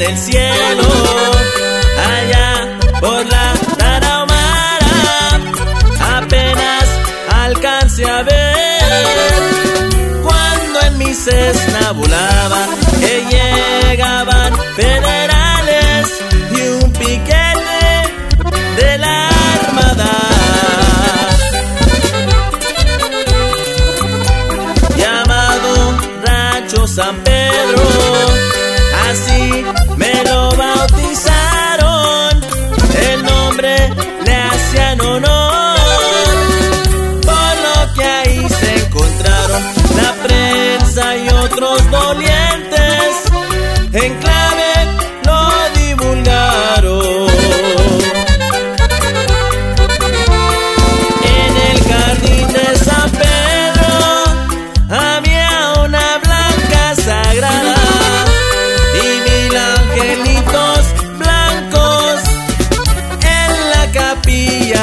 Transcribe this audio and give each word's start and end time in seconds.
el 0.00 0.16
cielo, 0.16 0.82
allá 2.16 2.78
por 3.00 3.26
la 3.26 3.52
tarahumara, 3.76 5.40
apenas 6.16 6.84
alcancé 7.44 8.04
a 8.06 8.22
ver 8.22 9.42
cuando 10.22 10.80
en 10.86 10.98
mi 10.98 11.14
cesta 11.14 11.92
volaba 11.92 12.66
que 12.98 13.24
llegaban 13.30 14.54
federales 14.74 16.06
y 16.56 16.60
un 16.82 16.92
piquete 16.92 17.82
de 18.76 18.98
la 18.98 19.28
armada. 19.28 20.12
Llamado 24.96 25.98
Rancho 26.24 26.86
San 26.86 27.16
Pedro. 27.16 27.29
Hacían 34.70 35.00
honor, 35.00 35.78
por 37.22 37.54
lo 37.66 37.94
que 37.94 38.04
ahí 38.04 38.48
se 38.48 38.86
encontraron 38.86 39.62
la 39.96 40.12
prensa 40.22 41.16
y 41.16 41.28
otros 41.28 41.90
dolientes. 41.90 43.16
En 43.92 44.20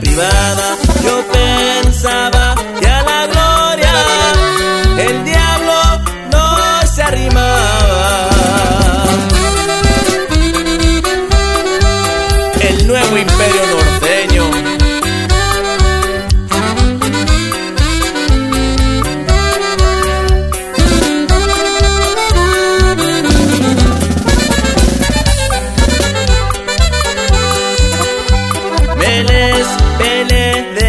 privada. 0.00 0.76
Yo 1.04 1.24
pensaba 1.32 1.57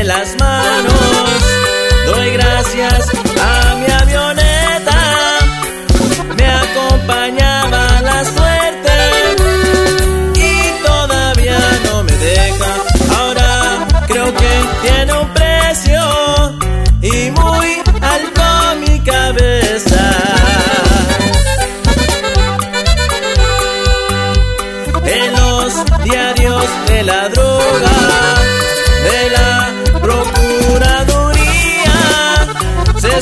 las 0.10 0.36
manos. 0.40 1.42
Doy 2.08 2.32
gracias 2.32 3.10
a 3.40 3.76
mi 3.76 3.92
avioneta, 4.02 5.00
me 6.36 6.46
acompañaba 6.66 8.02
la 8.02 8.20
suerte 8.36 8.96
y 10.48 10.84
todavía 10.84 11.60
no 11.86 12.04
me 12.04 12.14
deja. 12.14 12.72
Ahora 13.20 13.88
creo 14.08 14.34
que 14.34 14.52
tiene 14.82 15.14
un 15.14 15.30
precio 15.40 16.02
y 17.02 17.30
muy 17.40 17.70
alto 18.02 18.44
mi 18.84 19.00
cabeza. 19.02 20.04
en 25.06 25.32
los 25.34 26.04
diarios 26.04 26.66
de 26.88 27.04
la 27.04 27.30
droga, 27.30 27.89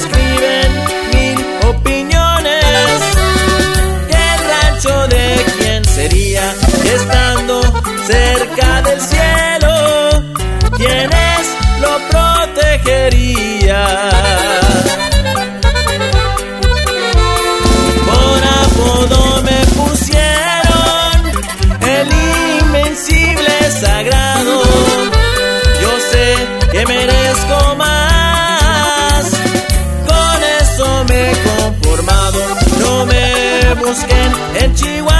escriben 0.07 0.71
mil 1.13 1.39
opiniones. 1.67 2.63
El 4.09 4.39
rancho 4.49 5.07
de 5.07 5.45
quién 5.59 5.85
sería, 5.85 6.53
estando 6.95 7.61
cerca 8.05 8.81
del 8.83 9.01
cielo, 9.01 10.23
quienes 10.77 11.55
lo 11.81 11.99
protegería. 12.09 13.81
was 33.87 34.03
and 34.03 34.77
she 34.77 35.01
was 35.01 35.16